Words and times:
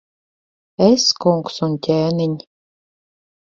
Es, 0.85 1.05
kungs 1.27 1.61
un 1.69 1.77
ķēniņ! 1.91 2.37